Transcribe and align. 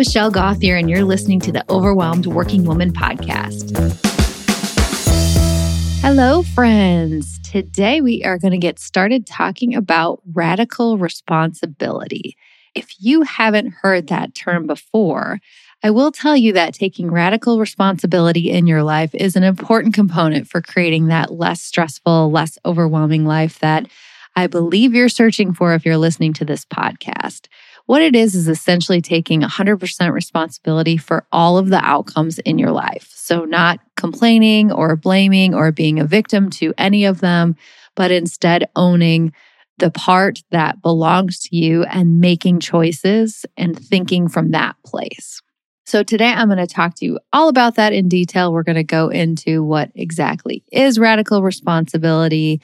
Michelle 0.00 0.30
Gauthier, 0.30 0.76
and 0.76 0.88
you're 0.88 1.04
listening 1.04 1.40
to 1.40 1.52
the 1.52 1.62
Overwhelmed 1.70 2.24
Working 2.24 2.64
Woman 2.64 2.90
podcast. 2.90 3.76
Hello, 6.00 6.42
friends. 6.42 7.38
Today 7.40 8.00
we 8.00 8.24
are 8.24 8.38
going 8.38 8.52
to 8.52 8.56
get 8.56 8.78
started 8.78 9.26
talking 9.26 9.74
about 9.74 10.22
radical 10.32 10.96
responsibility. 10.96 12.34
If 12.74 12.94
you 12.98 13.20
haven't 13.20 13.74
heard 13.82 14.06
that 14.06 14.34
term 14.34 14.66
before, 14.66 15.38
I 15.82 15.90
will 15.90 16.12
tell 16.12 16.34
you 16.34 16.54
that 16.54 16.72
taking 16.72 17.10
radical 17.10 17.60
responsibility 17.60 18.50
in 18.50 18.66
your 18.66 18.82
life 18.82 19.14
is 19.14 19.36
an 19.36 19.44
important 19.44 19.92
component 19.92 20.48
for 20.48 20.62
creating 20.62 21.08
that 21.08 21.30
less 21.30 21.60
stressful, 21.60 22.30
less 22.30 22.56
overwhelming 22.64 23.26
life 23.26 23.58
that 23.58 23.86
I 24.34 24.46
believe 24.46 24.94
you're 24.94 25.10
searching 25.10 25.52
for 25.52 25.74
if 25.74 25.84
you're 25.84 25.98
listening 25.98 26.32
to 26.34 26.46
this 26.46 26.64
podcast. 26.64 27.48
What 27.90 28.02
it 28.02 28.14
is, 28.14 28.36
is 28.36 28.46
essentially 28.46 29.00
taking 29.00 29.40
100% 29.40 30.12
responsibility 30.12 30.96
for 30.96 31.26
all 31.32 31.58
of 31.58 31.70
the 31.70 31.84
outcomes 31.84 32.38
in 32.38 32.56
your 32.56 32.70
life. 32.70 33.10
So, 33.16 33.44
not 33.44 33.80
complaining 33.96 34.70
or 34.70 34.94
blaming 34.94 35.56
or 35.56 35.72
being 35.72 35.98
a 35.98 36.04
victim 36.04 36.50
to 36.50 36.72
any 36.78 37.04
of 37.04 37.18
them, 37.18 37.56
but 37.96 38.12
instead 38.12 38.70
owning 38.76 39.32
the 39.78 39.90
part 39.90 40.38
that 40.52 40.80
belongs 40.82 41.40
to 41.40 41.56
you 41.56 41.82
and 41.82 42.20
making 42.20 42.60
choices 42.60 43.44
and 43.56 43.76
thinking 43.76 44.28
from 44.28 44.52
that 44.52 44.76
place. 44.86 45.42
So, 45.84 46.04
today 46.04 46.28
I'm 46.28 46.46
going 46.46 46.64
to 46.64 46.72
talk 46.72 46.94
to 46.98 47.04
you 47.04 47.18
all 47.32 47.48
about 47.48 47.74
that 47.74 47.92
in 47.92 48.08
detail. 48.08 48.52
We're 48.52 48.62
going 48.62 48.76
to 48.76 48.84
go 48.84 49.08
into 49.08 49.64
what 49.64 49.90
exactly 49.96 50.62
is 50.70 51.00
radical 51.00 51.42
responsibility, 51.42 52.60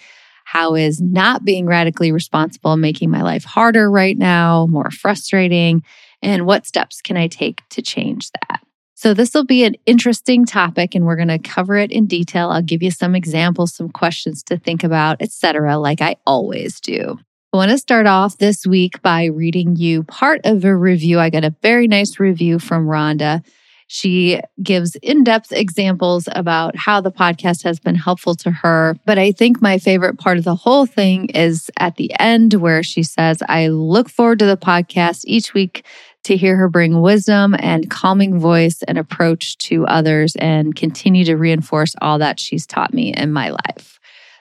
how 0.46 0.76
is 0.76 1.00
not 1.02 1.44
being 1.44 1.66
radically 1.66 2.12
responsible 2.12 2.76
making 2.76 3.10
my 3.10 3.20
life 3.20 3.42
harder 3.42 3.90
right 3.90 4.16
now, 4.16 4.68
more 4.70 4.92
frustrating, 4.92 5.82
and 6.22 6.46
what 6.46 6.64
steps 6.64 7.02
can 7.02 7.16
I 7.16 7.26
take 7.26 7.62
to 7.70 7.82
change 7.82 8.30
that? 8.30 8.60
So, 8.94 9.12
this 9.12 9.34
will 9.34 9.44
be 9.44 9.64
an 9.64 9.74
interesting 9.86 10.46
topic 10.46 10.94
and 10.94 11.04
we're 11.04 11.16
going 11.16 11.28
to 11.28 11.40
cover 11.40 11.76
it 11.76 11.90
in 11.90 12.06
detail. 12.06 12.50
I'll 12.50 12.62
give 12.62 12.80
you 12.80 12.92
some 12.92 13.16
examples, 13.16 13.74
some 13.74 13.90
questions 13.90 14.44
to 14.44 14.56
think 14.56 14.84
about, 14.84 15.20
etc., 15.20 15.78
like 15.78 16.00
I 16.00 16.14
always 16.24 16.80
do. 16.80 17.18
I 17.52 17.56
want 17.56 17.72
to 17.72 17.78
start 17.78 18.06
off 18.06 18.38
this 18.38 18.64
week 18.64 19.02
by 19.02 19.24
reading 19.24 19.74
you 19.74 20.04
part 20.04 20.42
of 20.44 20.64
a 20.64 20.76
review. 20.76 21.18
I 21.18 21.28
got 21.28 21.44
a 21.44 21.56
very 21.60 21.88
nice 21.88 22.20
review 22.20 22.60
from 22.60 22.86
Rhonda. 22.86 23.44
She 23.88 24.40
gives 24.62 24.96
in 24.96 25.22
depth 25.22 25.52
examples 25.52 26.28
about 26.32 26.74
how 26.76 27.00
the 27.00 27.12
podcast 27.12 27.62
has 27.62 27.78
been 27.78 27.94
helpful 27.94 28.34
to 28.36 28.50
her. 28.50 28.96
But 29.06 29.18
I 29.18 29.32
think 29.32 29.62
my 29.62 29.78
favorite 29.78 30.18
part 30.18 30.38
of 30.38 30.44
the 30.44 30.56
whole 30.56 30.86
thing 30.86 31.26
is 31.26 31.70
at 31.78 31.96
the 31.96 32.12
end 32.18 32.54
where 32.54 32.82
she 32.82 33.02
says, 33.02 33.42
I 33.48 33.68
look 33.68 34.08
forward 34.08 34.40
to 34.40 34.46
the 34.46 34.56
podcast 34.56 35.22
each 35.24 35.54
week 35.54 35.86
to 36.24 36.36
hear 36.36 36.56
her 36.56 36.68
bring 36.68 37.00
wisdom 37.00 37.54
and 37.60 37.88
calming 37.88 38.40
voice 38.40 38.82
and 38.82 38.98
approach 38.98 39.56
to 39.58 39.86
others 39.86 40.34
and 40.36 40.74
continue 40.74 41.24
to 41.24 41.36
reinforce 41.36 41.94
all 42.02 42.18
that 42.18 42.40
she's 42.40 42.66
taught 42.66 42.92
me 42.92 43.14
in 43.14 43.32
my 43.32 43.50
life. 43.50 44.00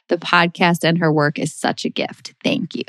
The 0.10 0.18
podcast 0.18 0.84
and 0.84 0.98
her 0.98 1.14
work 1.14 1.38
is 1.38 1.54
such 1.54 1.86
a 1.86 1.90
gift. 1.90 2.34
Thank 2.44 2.76
you. 2.76 2.84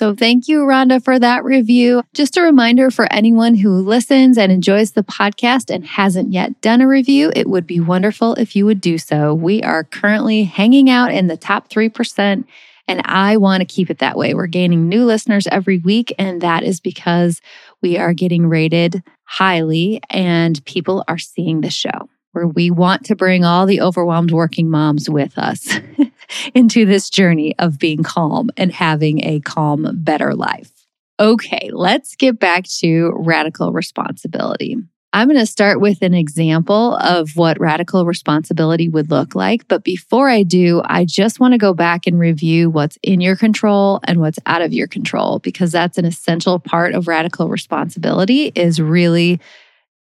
So 0.00 0.14
thank 0.14 0.48
you, 0.48 0.60
Rhonda, 0.60 1.04
for 1.04 1.18
that 1.18 1.44
review. 1.44 2.02
Just 2.14 2.38
a 2.38 2.40
reminder 2.40 2.90
for 2.90 3.06
anyone 3.12 3.54
who 3.54 3.82
listens 3.82 4.38
and 4.38 4.50
enjoys 4.50 4.92
the 4.92 5.02
podcast 5.02 5.68
and 5.68 5.84
hasn't 5.84 6.32
yet 6.32 6.58
done 6.62 6.80
a 6.80 6.88
review, 6.88 7.30
it 7.36 7.46
would 7.46 7.66
be 7.66 7.80
wonderful 7.80 8.32
if 8.36 8.56
you 8.56 8.64
would 8.64 8.80
do 8.80 8.96
so. 8.96 9.34
We 9.34 9.62
are 9.62 9.84
currently 9.84 10.44
hanging 10.44 10.88
out 10.88 11.12
in 11.12 11.26
the 11.26 11.36
top 11.36 11.68
3%. 11.68 12.44
And 12.88 13.02
I 13.04 13.36
want 13.36 13.60
to 13.60 13.66
keep 13.66 13.90
it 13.90 13.98
that 13.98 14.16
way. 14.16 14.32
We're 14.32 14.46
gaining 14.46 14.88
new 14.88 15.04
listeners 15.04 15.46
every 15.48 15.76
week, 15.76 16.14
and 16.18 16.40
that 16.40 16.62
is 16.62 16.80
because 16.80 17.42
we 17.82 17.98
are 17.98 18.14
getting 18.14 18.46
rated 18.46 19.02
highly 19.24 20.00
and 20.08 20.64
people 20.64 21.04
are 21.08 21.18
seeing 21.18 21.60
the 21.60 21.68
show 21.68 22.08
where 22.32 22.46
we 22.46 22.70
want 22.70 23.04
to 23.06 23.16
bring 23.16 23.44
all 23.44 23.66
the 23.66 23.80
overwhelmed 23.80 24.30
working 24.30 24.70
moms 24.70 25.08
with 25.10 25.36
us 25.38 25.74
into 26.54 26.86
this 26.86 27.10
journey 27.10 27.54
of 27.58 27.78
being 27.78 28.02
calm 28.02 28.50
and 28.56 28.72
having 28.72 29.24
a 29.24 29.40
calm, 29.40 29.88
better 29.94 30.34
life. 30.34 30.70
Okay, 31.18 31.70
let's 31.72 32.16
get 32.16 32.38
back 32.38 32.64
to 32.78 33.12
radical 33.14 33.72
responsibility. 33.72 34.76
I'm 35.12 35.26
going 35.26 35.40
to 35.40 35.46
start 35.46 35.80
with 35.80 36.02
an 36.02 36.14
example 36.14 36.94
of 36.96 37.30
what 37.34 37.58
radical 37.58 38.06
responsibility 38.06 38.88
would 38.88 39.10
look 39.10 39.34
like. 39.34 39.66
But 39.66 39.82
before 39.82 40.28
I 40.28 40.44
do, 40.44 40.82
I 40.84 41.04
just 41.04 41.40
want 41.40 41.52
to 41.52 41.58
go 41.58 41.74
back 41.74 42.06
and 42.06 42.16
review 42.18 42.70
what's 42.70 42.96
in 43.02 43.20
your 43.20 43.34
control 43.34 43.98
and 44.04 44.20
what's 44.20 44.38
out 44.46 44.62
of 44.62 44.72
your 44.72 44.86
control, 44.86 45.40
because 45.40 45.72
that's 45.72 45.98
an 45.98 46.04
essential 46.04 46.60
part 46.60 46.94
of 46.94 47.08
radical 47.08 47.48
responsibility 47.48 48.52
is 48.54 48.80
really 48.80 49.40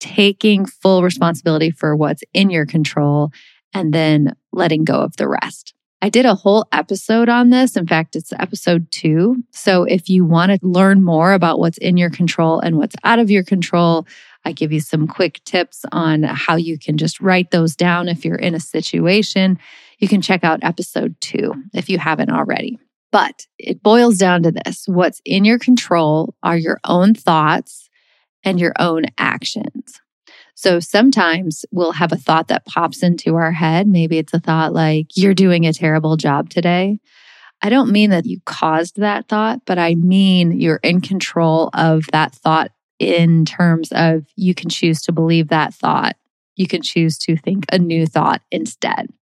taking 0.01 0.67
full 0.67 1.03
responsibility 1.03 1.71
for 1.71 1.97
what's 1.97 2.23
in 2.33 2.51
your 2.51 2.67
control 2.67 3.31
and 3.75 3.93
then 3.93 4.35
letting 4.53 4.85
go 4.85 5.01
of 5.01 5.17
the 5.17 5.29
rest. 5.29 5.75
I 6.01 6.11
did 6.11 6.27
a 6.27 6.35
whole 6.35 6.67
episode 6.71 7.29
on 7.29 7.51
this. 7.51 7.77
In 7.77 7.87
fact, 7.87 8.15
it's 8.15 8.33
episode 8.33 8.91
two. 8.93 9.43
So 9.51 9.83
if 9.83 10.09
you 10.09 10.25
want 10.25 10.53
to 10.53 10.59
learn 10.63 11.03
more 11.03 11.33
about 11.33 11.59
what's 11.59 11.79
in 11.79 11.97
your 11.97 12.11
control 12.11 12.61
and 12.61 12.77
what's 12.79 12.95
out 13.03 13.19
of 13.19 13.31
your 13.31 13.43
control, 13.43 14.07
I 14.45 14.53
give 14.53 14.73
you 14.73 14.81
some 14.81 15.09
quick 15.09 15.43
tips 15.45 15.85
on 15.91 16.23
how 16.23 16.55
you 16.55 16.79
can 16.79 16.99
just 16.99 17.21
write 17.21 17.51
those 17.51 17.75
down 17.75 18.09
if 18.09 18.25
you're 18.25 18.37
in 18.37 18.55
a 18.55 18.61
situation. 18.61 19.59
You 19.99 20.07
can 20.07 20.23
check 20.23 20.45
out 20.45 20.61
episode 20.63 21.17
two 21.21 21.53
if 21.75 21.89
you 21.89 21.99
haven't 21.99 22.31
already. 22.31 22.79
But 23.11 23.47
it 23.59 23.83
boils 23.83 24.19
down 24.19 24.45
to 24.45 24.53
this 24.53 24.85
what's 24.87 25.21
in 25.25 25.45
your 25.45 25.59
control 25.59 26.35
are 26.43 26.57
your 26.57 26.79
own 26.85 27.15
thoughts 27.15 27.88
and 28.49 28.59
your 28.59 28.73
own 28.79 29.05
actions. 29.19 30.01
So 30.55 30.81
sometimes 30.81 31.65
we'll 31.71 31.93
have 31.93 32.13
a 32.13 32.17
thought 32.17 32.49
that 32.49 32.65
pops 32.65 33.03
into 33.03 33.37
our 33.37 33.53
head. 33.53 33.87
Maybe 33.87 34.19
it's 34.19 34.35
a 34.35 34.41
thought 34.41 34.73
like, 34.73 35.17
you're 35.17 35.35
doing 35.35 35.67
a 35.67 35.73
terrible 35.73 36.17
job 36.17 36.51
today. 36.51 36.99
I 37.61 37.69
don't 37.69 37.91
mean 37.91 38.11
that 38.11 38.27
you 38.27 38.41
caused 38.45 38.97
that 38.97 39.29
thought, 39.29 39.61
but 39.67 39.79
I 39.79 39.95
mean 39.95 40.61
you're 40.61 40.81
in 40.83 41.01
control 41.01 41.71
of 41.75 42.07
that 42.13 42.35
thought 42.35 42.71
in 42.99 43.45
terms 43.45 43.93
of 43.93 44.25
you 44.35 44.55
can 44.55 44.71
choose 44.71 45.03
to 45.03 45.13
believe 45.13 45.49
that 45.49 45.75
thought. 45.75 46.17
You 46.57 46.67
can 46.67 46.83
choose 46.83 47.19
to 47.19 47.37
think 47.37 47.67
a 47.71 47.79
new 47.79 48.07
thought 48.07 48.43
instead. 48.51 49.13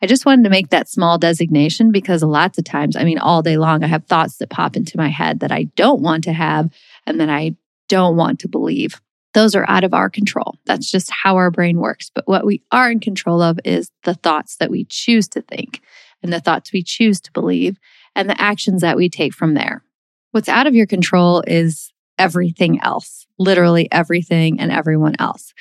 I 0.00 0.06
just 0.06 0.26
wanted 0.26 0.44
to 0.44 0.50
make 0.50 0.70
that 0.70 0.88
small 0.88 1.18
designation 1.18 1.90
because 1.90 2.22
lots 2.22 2.58
of 2.58 2.64
times, 2.64 2.96
I 2.96 3.04
mean, 3.04 3.18
all 3.18 3.42
day 3.42 3.56
long, 3.56 3.82
I 3.82 3.86
have 3.86 4.04
thoughts 4.04 4.36
that 4.38 4.50
pop 4.50 4.76
into 4.76 4.96
my 4.96 5.08
head 5.08 5.40
that 5.40 5.52
I 5.52 5.64
don't 5.74 6.02
want 6.02 6.24
to 6.24 6.32
have 6.32 6.70
and 7.06 7.18
then 7.18 7.30
I 7.30 7.56
don't 7.88 8.16
want 8.16 8.40
to 8.40 8.48
believe. 8.48 9.00
Those 9.34 9.54
are 9.54 9.68
out 9.68 9.84
of 9.84 9.92
our 9.92 10.08
control. 10.08 10.56
That's 10.64 10.90
just 10.90 11.10
how 11.10 11.36
our 11.36 11.50
brain 11.50 11.78
works. 11.78 12.10
But 12.14 12.26
what 12.26 12.46
we 12.46 12.62
are 12.72 12.90
in 12.90 13.00
control 13.00 13.42
of 13.42 13.58
is 13.64 13.90
the 14.04 14.14
thoughts 14.14 14.56
that 14.56 14.70
we 14.70 14.84
choose 14.84 15.28
to 15.28 15.42
think 15.42 15.82
and 16.22 16.32
the 16.32 16.40
thoughts 16.40 16.72
we 16.72 16.82
choose 16.82 17.20
to 17.20 17.32
believe 17.32 17.78
and 18.14 18.30
the 18.30 18.40
actions 18.40 18.80
that 18.80 18.96
we 18.96 19.08
take 19.08 19.34
from 19.34 19.54
there. 19.54 19.84
What's 20.30 20.48
out 20.48 20.66
of 20.66 20.74
your 20.74 20.86
control 20.86 21.42
is 21.46 21.92
everything 22.18 22.80
else, 22.82 23.26
literally 23.38 23.88
everything 23.92 24.58
and 24.58 24.72
everyone 24.72 25.16
else. 25.18 25.52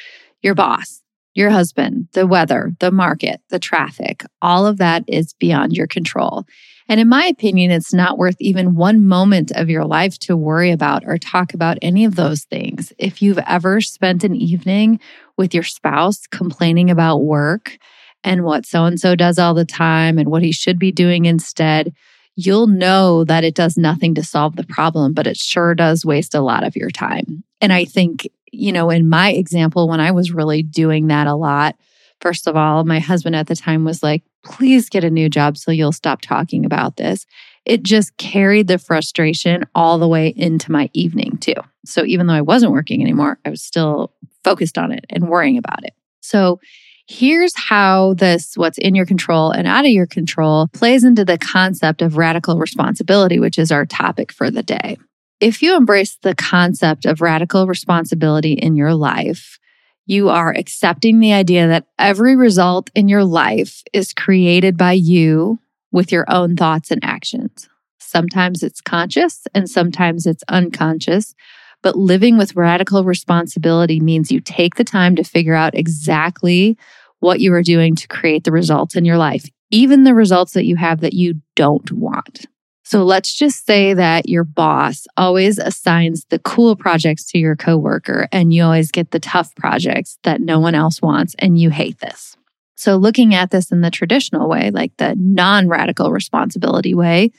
Your 0.42 0.56
boss, 0.56 1.02
your 1.36 1.52
husband, 1.52 2.08
the 2.14 2.26
weather, 2.26 2.72
the 2.80 2.92
market, 2.92 3.42
the 3.50 3.60
traffic, 3.60 4.24
all 4.42 4.66
of 4.66 4.78
that 4.78 5.04
is 5.08 5.34
beyond 5.34 5.74
your 5.74 5.88
control. 5.88 6.46
And 6.88 7.00
in 7.00 7.10
my 7.10 7.26
opinion, 7.26 7.72
it's 7.72 7.94
not 7.94 8.18
worth 8.18 8.36
even 8.40 8.76
one 8.76 9.08
moment 9.08 9.52
of 9.52 9.70
your 9.70 9.86
life 9.86 10.18
to 10.20 10.38
worry 10.38 10.72
about 10.72 11.04
or 11.06 11.18
talk 11.18 11.54
about 11.54 11.78
any 11.82 12.06
of 12.06 12.16
those 12.16 12.44
things. 12.44 12.94
If 12.98 13.22
you've 13.22 13.40
ever 13.40 13.82
spent 13.82 14.24
an 14.24 14.36
evening 14.36 15.00
with 15.36 15.54
your 15.54 15.64
spouse 15.64 16.28
complaining 16.28 16.90
about 16.90 17.24
work 17.24 17.78
and 18.24 18.44
what 18.44 18.66
so 18.66 18.86
and 18.86 19.00
so 19.00 19.16
does 19.16 19.40
all 19.40 19.54
the 19.54 19.66
time 19.66 20.18
and 20.18 20.30
what 20.30 20.44
he 20.44 20.52
should 20.52 20.80
be 20.80 20.92
doing 20.92 21.26
instead, 21.26 21.94
you'll 22.36 22.68
know 22.68 23.24
that 23.24 23.44
it 23.44 23.56
does 23.56 23.78
nothing 23.78 24.14
to 24.16 24.24
solve 24.24 24.56
the 24.56 24.66
problem, 24.66 25.14
but 25.14 25.28
it 25.28 25.38
sure 25.38 25.74
does 25.74 26.06
waste 26.06 26.36
a 26.36 26.42
lot 26.42 26.64
of 26.64 26.76
your 26.76 26.92
time. 26.92 27.44
And 27.62 27.74
I 27.74 27.86
think, 27.86 28.28
you 28.52 28.72
know, 28.72 28.90
in 28.90 29.10
my 29.10 29.32
example, 29.32 29.88
when 29.88 30.00
I 30.00 30.12
was 30.12 30.32
really 30.32 30.64
doing 30.64 31.08
that 31.08 31.28
a 31.28 31.36
lot, 31.36 31.76
First 32.22 32.48
of 32.48 32.56
all, 32.56 32.84
my 32.84 33.00
husband 33.00 33.36
at 33.36 33.48
the 33.48 33.56
time 33.56 33.86
was 33.86 34.02
like, 34.02 34.24
please 34.44 34.90
get 34.90 35.04
a 35.04 35.10
new 35.10 35.30
job 35.30 35.58
so 35.58 35.72
you'll 35.72 35.92
stop 35.92 36.22
talking 36.22 36.66
about 36.66 36.98
this. 36.98 37.26
It 37.66 37.84
just 37.84 38.16
carried 38.18 38.68
the 38.68 38.78
frustration 38.78 39.66
all 39.74 39.98
the 39.98 40.08
way 40.08 40.34
into 40.36 40.72
my 40.72 40.90
evening, 40.94 41.38
too. 41.38 41.56
So 41.86 42.06
even 42.06 42.28
though 42.28 42.34
I 42.34 42.42
wasn't 42.42 42.72
working 42.72 43.02
anymore, 43.02 43.40
I 43.44 43.50
was 43.50 43.64
still 43.64 44.14
focused 44.44 44.78
on 44.78 44.92
it 44.92 45.06
and 45.10 45.30
worrying 45.30 45.58
about 45.58 45.84
it. 45.84 45.94
So 46.22 46.60
here's 47.08 47.56
how 47.56 48.14
this, 48.16 48.56
what's 48.56 48.78
in 48.78 48.96
your 48.96 49.06
control 49.06 49.52
and 49.52 49.68
out 49.68 49.86
of 49.86 49.92
your 49.92 50.08
control, 50.08 50.68
plays 50.74 51.04
into 51.04 51.26
the 51.26 51.38
concept 51.38 52.02
of 52.02 52.18
radical 52.18 52.58
responsibility, 52.58 53.40
which 53.40 53.60
is 53.60 53.72
our 53.72 53.86
topic 53.86 54.32
for 54.32 54.50
the 54.50 54.64
day. 54.64 54.98
If 55.42 55.62
you 55.62 55.76
embrace 55.76 56.18
the 56.22 56.34
concept 56.36 57.06
of 57.06 57.22
radical 57.22 57.68
responsibility 57.68 58.54
in 58.54 58.76
your 58.76 58.96
life, 58.96 59.60
you 60.06 60.30
are 60.30 60.54
accepting 60.56 61.20
the 61.20 61.34
idea 61.34 61.68
that 61.68 61.88
every 62.00 62.36
result 62.36 62.90
in 62.96 63.08
your 63.10 63.24
life 63.26 63.84
is 63.92 64.14
created 64.14 64.78
by 64.78 64.94
you 64.94 65.60
with 65.92 66.12
your 66.12 66.26
own 66.30 66.56
thoughts 66.56 66.92
and 66.92 67.04
actions. 67.04 67.68
Sometimes 68.00 68.64
it's 68.64 68.82
conscious 68.82 69.46
and 69.54 69.70
sometimes 69.70 70.26
it's 70.26 70.44
unconscious, 70.48 71.36
But 71.82 71.96
living 71.96 72.38
with 72.38 72.56
radical 72.56 73.04
responsibility 73.04 74.00
means 74.00 74.32
you 74.32 74.40
take 74.40 74.76
the 74.76 74.84
time 74.84 75.16
to 75.18 75.24
figure 75.24 75.54
out 75.54 75.76
exactly 75.76 76.78
what 77.20 77.40
you 77.40 77.54
are 77.54 77.62
doing 77.62 77.96
to 77.96 78.08
create 78.08 78.44
the 78.44 78.52
results 78.52 78.96
in 78.96 79.06
your 79.06 79.18
life, 79.18 79.46
even 79.70 80.04
the 80.04 80.16
results 80.16 80.54
that 80.54 80.66
you 80.66 80.78
have 80.78 81.02
that 81.02 81.14
you 81.14 81.42
don't 81.56 81.92
want. 81.92 82.48
So 82.88 83.04
let's 83.04 83.34
just 83.34 83.66
say 83.66 83.96
that 83.96 84.30
your 84.30 84.44
boss 84.44 85.08
always 85.18 85.58
assigns 85.58 86.24
the 86.30 86.38
cool 86.38 86.76
projects 86.76 87.26
to 87.32 87.40
your 87.40 87.56
coworker 87.56 88.28
and 88.32 88.54
you 88.54 88.64
always 88.64 88.92
get 88.92 89.10
the 89.10 89.20
tough 89.20 89.56
projects 89.56 90.20
that 90.22 90.40
no 90.40 90.60
one 90.60 90.76
else 90.76 91.02
wants 91.02 91.36
and 91.40 91.58
you 91.58 91.72
hate 91.72 92.00
this. 92.00 92.38
So 92.76 92.96
looking 92.98 93.34
at 93.34 93.50
this 93.50 93.72
in 93.72 93.82
the 93.82 93.90
traditional 93.90 94.48
way, 94.48 94.70
like 94.70 94.96
the 94.98 95.16
non-radical 95.18 96.12
responsibility 96.12 96.94
way, 96.94 97.32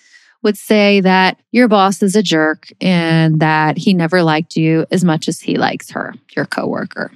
would 0.43 0.59
say 0.59 1.01
that 1.01 1.41
your 1.53 1.69
boss 1.69 2.03
is 2.03 2.17
a 2.17 2.25
jerk 2.25 2.67
and 2.81 3.39
that 3.39 3.79
he 3.79 3.95
never 3.95 4.25
liked 4.25 4.57
you 4.57 4.85
as 4.91 5.05
much 5.05 5.29
as 5.29 5.41
he 5.41 5.57
likes 5.57 5.91
her, 5.91 6.13
your 6.35 6.47
coworker. 6.47 7.13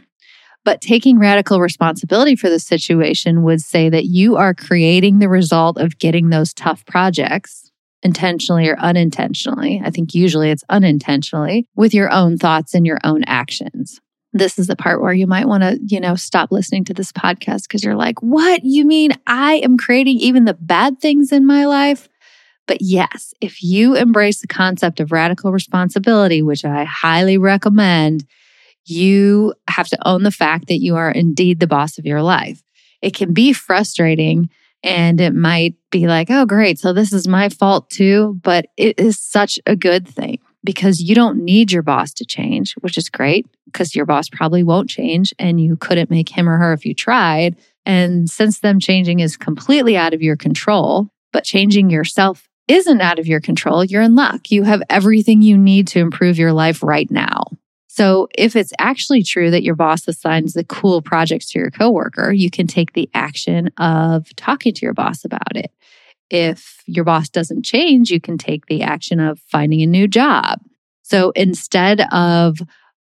But 0.64 0.80
taking 0.80 1.18
radical 1.18 1.60
responsibility 1.60 2.36
for 2.36 2.48
the 2.48 2.60
situation 2.60 3.42
would 3.42 3.60
say 3.60 3.88
that 3.88 4.04
you 4.04 4.36
are 4.36 4.54
creating 4.54 5.18
the 5.18 5.28
result 5.28 5.78
of 5.78 5.98
getting 5.98 6.28
those 6.28 6.54
tough 6.54 6.86
projects 6.86 7.69
intentionally 8.02 8.68
or 8.68 8.78
unintentionally. 8.78 9.80
I 9.84 9.90
think 9.90 10.14
usually 10.14 10.50
it's 10.50 10.64
unintentionally 10.68 11.66
with 11.76 11.92
your 11.94 12.10
own 12.10 12.38
thoughts 12.38 12.74
and 12.74 12.86
your 12.86 12.98
own 13.04 13.24
actions. 13.24 14.00
This 14.32 14.58
is 14.58 14.68
the 14.68 14.76
part 14.76 15.02
where 15.02 15.12
you 15.12 15.26
might 15.26 15.48
want 15.48 15.62
to, 15.62 15.78
you 15.84 16.00
know, 16.00 16.14
stop 16.14 16.52
listening 16.52 16.84
to 16.84 16.94
this 16.94 17.12
podcast 17.12 17.62
because 17.62 17.82
you're 17.82 17.96
like, 17.96 18.22
what? 18.22 18.64
You 18.64 18.84
mean 18.84 19.10
I 19.26 19.54
am 19.56 19.76
creating 19.76 20.18
even 20.18 20.44
the 20.44 20.54
bad 20.54 21.00
things 21.00 21.32
in 21.32 21.46
my 21.46 21.66
life? 21.66 22.08
But 22.66 22.78
yes, 22.80 23.34
if 23.40 23.62
you 23.62 23.96
embrace 23.96 24.40
the 24.40 24.46
concept 24.46 25.00
of 25.00 25.10
radical 25.10 25.50
responsibility, 25.50 26.42
which 26.42 26.64
I 26.64 26.84
highly 26.84 27.36
recommend, 27.36 28.24
you 28.84 29.54
have 29.68 29.88
to 29.88 30.08
own 30.08 30.22
the 30.22 30.30
fact 30.30 30.68
that 30.68 30.80
you 30.80 30.94
are 30.94 31.10
indeed 31.10 31.58
the 31.58 31.66
boss 31.66 31.98
of 31.98 32.06
your 32.06 32.22
life. 32.22 32.62
It 33.02 33.14
can 33.14 33.32
be 33.32 33.52
frustrating 33.52 34.50
and 34.82 35.20
it 35.20 35.34
might 35.34 35.74
be 35.90 36.06
like, 36.06 36.30
oh, 36.30 36.46
great. 36.46 36.78
So 36.78 36.92
this 36.92 37.12
is 37.12 37.28
my 37.28 37.48
fault 37.48 37.90
too. 37.90 38.38
But 38.42 38.66
it 38.76 38.98
is 38.98 39.18
such 39.18 39.58
a 39.66 39.76
good 39.76 40.08
thing 40.08 40.38
because 40.62 41.00
you 41.00 41.14
don't 41.14 41.42
need 41.44 41.72
your 41.72 41.82
boss 41.82 42.12
to 42.14 42.24
change, 42.24 42.74
which 42.80 42.98
is 42.98 43.08
great 43.08 43.46
because 43.66 43.94
your 43.94 44.06
boss 44.06 44.28
probably 44.28 44.62
won't 44.62 44.90
change 44.90 45.32
and 45.38 45.60
you 45.60 45.76
couldn't 45.76 46.10
make 46.10 46.28
him 46.28 46.48
or 46.48 46.58
her 46.58 46.72
if 46.72 46.84
you 46.84 46.94
tried. 46.94 47.56
And 47.86 48.28
since 48.28 48.60
them 48.60 48.78
changing 48.78 49.20
is 49.20 49.36
completely 49.36 49.96
out 49.96 50.14
of 50.14 50.22
your 50.22 50.36
control, 50.36 51.08
but 51.32 51.44
changing 51.44 51.90
yourself 51.90 52.48
isn't 52.68 53.00
out 53.00 53.18
of 53.18 53.26
your 53.26 53.40
control, 53.40 53.84
you're 53.84 54.02
in 54.02 54.14
luck. 54.14 54.50
You 54.50 54.62
have 54.62 54.82
everything 54.88 55.42
you 55.42 55.58
need 55.58 55.88
to 55.88 55.98
improve 55.98 56.38
your 56.38 56.52
life 56.52 56.82
right 56.82 57.10
now. 57.10 57.44
So 58.00 58.28
if 58.34 58.56
it's 58.56 58.72
actually 58.78 59.22
true 59.22 59.50
that 59.50 59.62
your 59.62 59.74
boss 59.74 60.08
assigns 60.08 60.54
the 60.54 60.64
cool 60.64 61.02
projects 61.02 61.50
to 61.50 61.58
your 61.58 61.70
coworker, 61.70 62.32
you 62.32 62.50
can 62.50 62.66
take 62.66 62.94
the 62.94 63.10
action 63.12 63.68
of 63.76 64.34
talking 64.36 64.72
to 64.72 64.86
your 64.86 64.94
boss 64.94 65.22
about 65.22 65.54
it. 65.54 65.70
If 66.30 66.82
your 66.86 67.04
boss 67.04 67.28
doesn't 67.28 67.62
change, 67.62 68.10
you 68.10 68.18
can 68.18 68.38
take 68.38 68.64
the 68.64 68.80
action 68.80 69.20
of 69.20 69.38
finding 69.40 69.82
a 69.82 69.86
new 69.86 70.08
job. 70.08 70.60
So 71.02 71.32
instead 71.32 72.00
of 72.10 72.60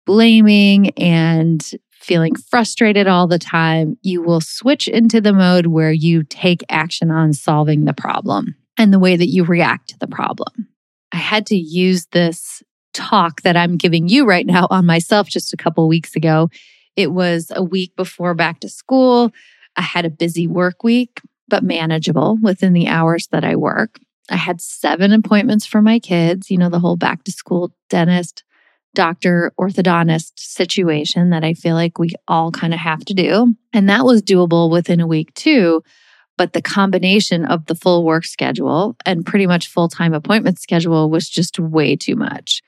blaming 0.06 0.90
and 1.00 1.66
feeling 1.94 2.36
frustrated 2.36 3.08
all 3.08 3.28
the 3.28 3.40
time, 3.40 3.96
you 4.02 4.22
will 4.22 4.42
switch 4.42 4.90
into 4.90 5.22
the 5.22 5.32
mode 5.32 5.68
where 5.68 5.94
you 5.94 6.24
take 6.24 6.66
action 6.68 7.12
on 7.12 7.32
solving 7.32 7.86
the 7.86 7.94
problem 7.94 8.58
and 8.76 8.92
the 8.92 9.00
way 9.00 9.16
that 9.16 9.30
you 9.30 9.46
react 9.46 9.92
to 9.92 10.00
the 10.00 10.08
problem. 10.08 10.68
I 11.14 11.18
had 11.18 11.46
to 11.46 11.56
use 11.56 12.08
this 12.08 12.62
talk 12.94 13.42
that 13.42 13.58
I'm 13.58 13.78
giving 13.78 14.08
you 14.08 14.26
right 14.26 14.46
now 14.46 14.68
on 14.70 14.86
myself 14.86 15.28
just 15.28 15.54
a 15.54 15.58
couple 15.58 15.88
weeks 15.88 16.16
ago. 16.16 16.50
It 16.96 17.12
was 17.12 17.52
a 17.56 17.64
week 17.64 17.96
before 17.96 18.34
back 18.34 18.60
to 18.62 18.70
school. 18.70 19.32
I 19.76 19.82
had 19.82 20.06
a 20.06 20.10
busy 20.10 20.48
work 20.48 20.84
week, 20.84 21.22
but 21.48 21.64
manageable 21.64 22.38
within 22.42 22.74
the 22.74 22.88
hours 22.88 23.28
that 23.32 23.44
I 23.44 23.56
work. 23.56 24.00
I 24.30 24.36
had 24.36 24.62
seven 24.62 25.12
appointments 25.12 25.66
for 25.66 25.82
my 25.82 26.00
kids, 26.00 26.50
you 26.50 26.58
know, 26.58 26.70
the 26.70 26.80
whole 26.80 26.96
back 26.98 27.24
to 27.26 27.32
school 27.32 27.72
dentist, 27.90 28.44
doctor, 28.94 29.52
orthodontist 29.60 30.34
situation 30.38 31.30
that 31.32 31.44
I 31.44 31.54
feel 31.54 31.76
like 31.76 31.98
we 31.98 32.14
all 32.28 32.52
kind 32.52 32.74
of 32.74 32.80
have 32.80 33.04
to 33.06 33.14
do. 33.14 33.56
And 33.74 33.90
that 33.90 34.06
was 34.06 34.22
doable 34.22 34.70
within 34.70 35.00
a 35.00 35.08
week 35.08 35.34
too. 35.34 35.84
But 36.38 36.54
the 36.54 36.62
combination 36.62 37.46
of 37.46 37.66
the 37.66 37.76
full 37.76 38.04
work 38.04 38.26
schedule 38.26 38.96
and 39.06 39.26
pretty 39.26 39.48
much 39.48 39.68
full 39.68 39.90
time 39.90 40.14
appointment 40.14 40.60
schedule 40.60 41.10
was 41.10 41.30
just 41.30 41.60
way 41.60 41.96
too 41.96 42.16
much. 42.16 42.62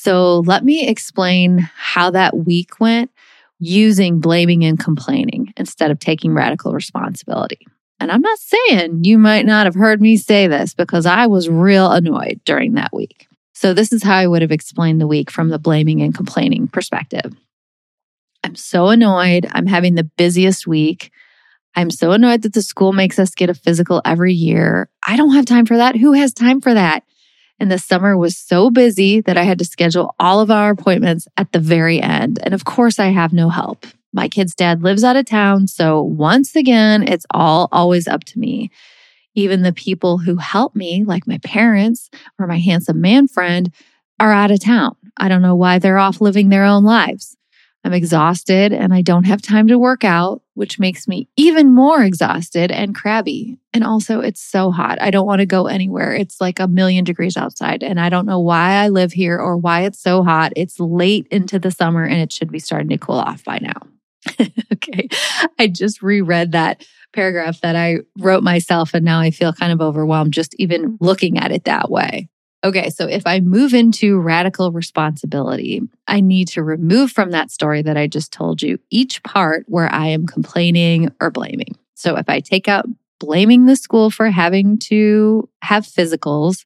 So 0.00 0.44
let 0.46 0.64
me 0.64 0.86
explain 0.86 1.58
how 1.58 2.12
that 2.12 2.36
week 2.36 2.78
went 2.78 3.10
using 3.58 4.20
blaming 4.20 4.64
and 4.64 4.78
complaining 4.78 5.52
instead 5.56 5.90
of 5.90 5.98
taking 5.98 6.34
radical 6.34 6.72
responsibility. 6.72 7.66
And 7.98 8.12
I'm 8.12 8.20
not 8.20 8.38
saying 8.38 9.02
you 9.02 9.18
might 9.18 9.44
not 9.44 9.66
have 9.66 9.74
heard 9.74 10.00
me 10.00 10.16
say 10.16 10.46
this 10.46 10.72
because 10.72 11.04
I 11.04 11.26
was 11.26 11.48
real 11.48 11.90
annoyed 11.90 12.40
during 12.44 12.74
that 12.74 12.92
week. 12.92 13.26
So, 13.54 13.74
this 13.74 13.92
is 13.92 14.04
how 14.04 14.14
I 14.14 14.28
would 14.28 14.40
have 14.40 14.52
explained 14.52 15.00
the 15.00 15.08
week 15.08 15.32
from 15.32 15.48
the 15.48 15.58
blaming 15.58 16.00
and 16.00 16.14
complaining 16.14 16.68
perspective. 16.68 17.34
I'm 18.44 18.54
so 18.54 18.90
annoyed. 18.90 19.48
I'm 19.50 19.66
having 19.66 19.96
the 19.96 20.04
busiest 20.04 20.64
week. 20.64 21.10
I'm 21.74 21.90
so 21.90 22.12
annoyed 22.12 22.42
that 22.42 22.52
the 22.52 22.62
school 22.62 22.92
makes 22.92 23.18
us 23.18 23.34
get 23.34 23.50
a 23.50 23.54
physical 23.54 24.00
every 24.04 24.32
year. 24.32 24.88
I 25.04 25.16
don't 25.16 25.34
have 25.34 25.44
time 25.44 25.66
for 25.66 25.76
that. 25.76 25.96
Who 25.96 26.12
has 26.12 26.32
time 26.32 26.60
for 26.60 26.72
that? 26.72 27.02
And 27.60 27.70
the 27.70 27.78
summer 27.78 28.16
was 28.16 28.36
so 28.36 28.70
busy 28.70 29.20
that 29.22 29.36
I 29.36 29.42
had 29.42 29.58
to 29.58 29.64
schedule 29.64 30.14
all 30.20 30.40
of 30.40 30.50
our 30.50 30.70
appointments 30.70 31.26
at 31.36 31.52
the 31.52 31.58
very 31.58 32.00
end. 32.00 32.38
And 32.42 32.54
of 32.54 32.64
course, 32.64 32.98
I 32.98 33.06
have 33.06 33.32
no 33.32 33.48
help. 33.48 33.86
My 34.12 34.28
kid's 34.28 34.54
dad 34.54 34.82
lives 34.82 35.04
out 35.04 35.16
of 35.16 35.26
town. 35.26 35.66
So 35.66 36.02
once 36.02 36.56
again, 36.56 37.06
it's 37.06 37.26
all 37.32 37.68
always 37.72 38.08
up 38.08 38.24
to 38.24 38.38
me. 38.38 38.70
Even 39.34 39.62
the 39.62 39.72
people 39.72 40.18
who 40.18 40.36
help 40.36 40.74
me, 40.74 41.04
like 41.04 41.26
my 41.26 41.38
parents 41.38 42.10
or 42.38 42.46
my 42.46 42.58
handsome 42.58 43.00
man 43.00 43.28
friend, 43.28 43.72
are 44.18 44.32
out 44.32 44.50
of 44.50 44.60
town. 44.60 44.96
I 45.16 45.28
don't 45.28 45.42
know 45.42 45.56
why 45.56 45.78
they're 45.78 45.98
off 45.98 46.20
living 46.20 46.48
their 46.48 46.64
own 46.64 46.84
lives. 46.84 47.36
I'm 47.84 47.92
exhausted 47.92 48.72
and 48.72 48.92
I 48.92 49.02
don't 49.02 49.24
have 49.24 49.40
time 49.40 49.68
to 49.68 49.78
work 49.78 50.04
out, 50.04 50.42
which 50.54 50.78
makes 50.78 51.06
me 51.06 51.28
even 51.36 51.72
more 51.72 52.02
exhausted 52.02 52.72
and 52.72 52.94
crabby. 52.94 53.58
And 53.72 53.84
also, 53.84 54.20
it's 54.20 54.42
so 54.42 54.70
hot. 54.70 55.00
I 55.00 55.10
don't 55.10 55.26
want 55.26 55.40
to 55.40 55.46
go 55.46 55.68
anywhere. 55.68 56.12
It's 56.14 56.40
like 56.40 56.58
a 56.58 56.66
million 56.66 57.04
degrees 57.04 57.36
outside, 57.36 57.82
and 57.82 58.00
I 58.00 58.08
don't 58.08 58.26
know 58.26 58.40
why 58.40 58.72
I 58.72 58.88
live 58.88 59.12
here 59.12 59.38
or 59.38 59.56
why 59.56 59.82
it's 59.82 60.00
so 60.00 60.24
hot. 60.24 60.52
It's 60.56 60.80
late 60.80 61.28
into 61.30 61.58
the 61.58 61.70
summer 61.70 62.04
and 62.04 62.20
it 62.20 62.32
should 62.32 62.50
be 62.50 62.58
starting 62.58 62.88
to 62.88 62.98
cool 62.98 63.18
off 63.18 63.44
by 63.44 63.58
now. 63.58 63.80
okay. 64.72 65.08
I 65.58 65.68
just 65.68 66.02
reread 66.02 66.52
that 66.52 66.84
paragraph 67.12 67.60
that 67.60 67.76
I 67.76 67.98
wrote 68.18 68.42
myself, 68.42 68.92
and 68.94 69.04
now 69.04 69.20
I 69.20 69.30
feel 69.30 69.52
kind 69.52 69.72
of 69.72 69.80
overwhelmed 69.80 70.32
just 70.32 70.54
even 70.58 70.98
looking 71.00 71.38
at 71.38 71.52
it 71.52 71.64
that 71.64 71.90
way. 71.90 72.28
Okay, 72.64 72.90
so 72.90 73.06
if 73.06 73.24
I 73.24 73.38
move 73.38 73.72
into 73.72 74.18
radical 74.18 74.72
responsibility, 74.72 75.80
I 76.08 76.20
need 76.20 76.48
to 76.48 76.62
remove 76.62 77.12
from 77.12 77.30
that 77.30 77.52
story 77.52 77.82
that 77.82 77.96
I 77.96 78.08
just 78.08 78.32
told 78.32 78.62
you 78.62 78.78
each 78.90 79.22
part 79.22 79.64
where 79.68 79.92
I 79.92 80.08
am 80.08 80.26
complaining 80.26 81.10
or 81.20 81.30
blaming. 81.30 81.76
So 81.94 82.16
if 82.16 82.28
I 82.28 82.40
take 82.40 82.66
out 82.66 82.86
blaming 83.20 83.66
the 83.66 83.76
school 83.76 84.10
for 84.10 84.30
having 84.30 84.78
to 84.78 85.48
have 85.62 85.84
physicals 85.84 86.64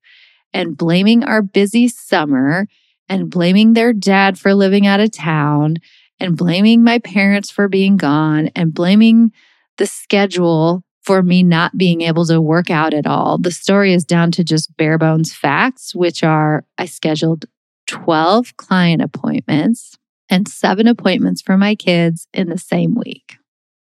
and 0.55 0.77
blaming 0.77 1.25
our 1.25 1.43
busy 1.43 1.89
summer 1.89 2.69
and 3.09 3.31
blaming 3.31 3.75
their 3.75 3.93
dad 3.93 4.39
for 4.39 4.55
living 4.55 4.87
out 4.87 5.01
of 5.01 5.13
town 5.13 5.77
and 6.19 6.37
blaming 6.37 6.83
my 6.83 6.99
parents 7.01 7.51
for 7.51 7.69
being 7.69 7.99
gone 7.99 8.49
and 8.57 8.73
blaming 8.73 9.33
the 9.77 9.87
schedule 9.87 10.85
for 11.03 11.23
me 11.23 11.43
not 11.43 11.77
being 11.77 12.01
able 12.03 12.25
to 12.27 12.41
work 12.41 12.71
out 12.71 12.95
at 12.95 13.07
all. 13.07 13.39
The 13.39 13.51
story 13.51 13.93
is 13.93 14.05
down 14.05 14.31
to 14.33 14.45
just 14.45 14.77
bare 14.77 14.99
bones 14.99 15.35
facts, 15.35 15.95
which 15.95 16.23
are 16.23 16.65
I 16.79 16.87
scheduled 16.87 17.47
12 17.89 18.57
client 18.57 19.03
appointments 19.03 19.97
and 20.31 20.49
seven 20.49 20.87
appointments 20.87 21.43
for 21.43 21.59
my 21.59 21.75
kids 21.75 22.27
in 22.33 22.49
the 22.49 22.59
same 22.59 22.95
week. 22.95 23.37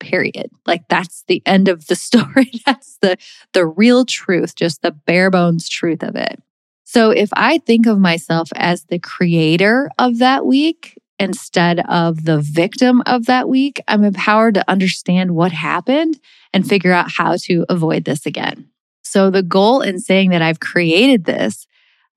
Period. 0.00 0.50
Like 0.66 0.88
that's 0.88 1.22
the 1.28 1.42
end 1.46 1.68
of 1.68 1.86
the 1.86 1.96
story. 1.96 2.50
that's 2.66 2.98
the 3.02 3.16
the 3.52 3.66
real 3.66 4.04
truth, 4.04 4.54
just 4.54 4.82
the 4.82 4.92
bare 4.92 5.30
bones 5.30 5.68
truth 5.68 6.02
of 6.02 6.16
it. 6.16 6.42
So 6.84 7.10
if 7.10 7.30
I 7.34 7.58
think 7.58 7.86
of 7.86 7.98
myself 7.98 8.48
as 8.54 8.84
the 8.84 8.98
creator 8.98 9.90
of 9.98 10.18
that 10.18 10.44
week 10.44 10.98
instead 11.18 11.80
of 11.88 12.24
the 12.24 12.40
victim 12.40 13.02
of 13.06 13.26
that 13.26 13.48
week, 13.48 13.80
I'm 13.86 14.02
empowered 14.02 14.54
to 14.54 14.70
understand 14.70 15.30
what 15.30 15.52
happened 15.52 16.18
and 16.52 16.68
figure 16.68 16.92
out 16.92 17.10
how 17.10 17.36
to 17.36 17.64
avoid 17.68 18.04
this 18.04 18.26
again. 18.26 18.68
So 19.02 19.30
the 19.30 19.42
goal 19.42 19.80
in 19.82 19.98
saying 19.98 20.30
that 20.30 20.42
I've 20.42 20.60
created 20.60 21.24
this, 21.24 21.66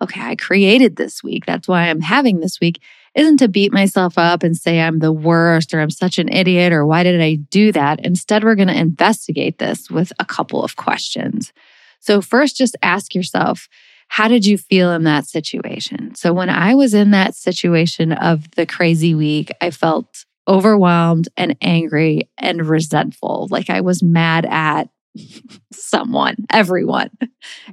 okay, 0.02 0.22
I 0.22 0.36
created 0.36 0.96
this 0.96 1.24
week, 1.24 1.46
that's 1.46 1.68
why 1.68 1.90
I'm 1.90 2.02
having 2.02 2.40
this 2.40 2.60
week, 2.60 2.82
isn't 3.16 3.38
to 3.38 3.48
beat 3.48 3.72
myself 3.72 4.18
up 4.18 4.44
and 4.44 4.56
say 4.56 4.82
I'm 4.82 5.00
the 5.00 5.12
worst 5.12 5.74
or 5.74 5.80
I'm 5.80 5.90
such 5.90 6.20
an 6.20 6.30
idiot 6.30 6.74
or 6.74 6.86
why 6.86 7.04
did 7.04 7.22
I 7.22 7.36
do 7.36 7.72
that? 7.72 8.06
Instead, 8.06 8.44
we're 8.44 8.56
going 8.56 8.68
to 8.68 8.78
investigate 8.78 9.58
this 9.58 9.90
with 9.90 10.12
a 10.20 10.26
couple 10.26 10.64
of 10.64 10.76
questions. 10.76 11.54
So, 12.00 12.22
first, 12.22 12.58
just 12.58 12.76
ask 12.84 13.16
yourself 13.16 13.68
How 14.10 14.28
did 14.28 14.46
you 14.46 14.58
feel 14.58 14.92
in 14.92 15.04
that 15.04 15.26
situation? 15.26 16.14
So, 16.16 16.34
when 16.34 16.50
I 16.50 16.76
was 16.76 16.94
in 16.94 17.12
that 17.12 17.36
situation 17.36 18.12
of 18.12 18.52
the 18.52 18.66
crazy 18.66 19.16
week, 19.16 19.50
I 19.62 19.72
felt 19.72 20.26
overwhelmed 20.48 21.28
and 21.38 21.58
angry 21.62 22.30
and 22.38 22.68
resentful. 22.68 23.48
Like 23.50 23.70
I 23.70 23.82
was 23.82 24.04
mad 24.04 24.46
at 24.46 24.90
someone, 25.74 26.38
everyone, 26.52 27.12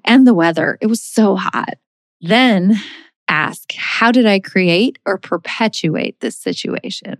and 0.04 0.26
the 0.26 0.34
weather. 0.34 0.78
It 0.80 0.86
was 0.86 1.02
so 1.02 1.36
hot. 1.36 1.74
Then 2.20 2.76
ask, 3.28 3.72
how 3.74 4.12
did 4.12 4.26
I 4.26 4.38
create 4.38 4.98
or 5.04 5.18
perpetuate 5.18 6.20
this 6.20 6.36
situation? 6.36 7.16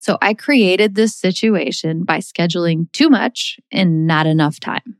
So 0.00 0.16
I 0.22 0.34
created 0.34 0.94
this 0.94 1.14
situation 1.14 2.04
by 2.04 2.18
scheduling 2.18 2.90
too 2.92 3.10
much 3.10 3.60
and 3.70 4.06
not 4.06 4.26
enough 4.26 4.58
time. 4.58 4.96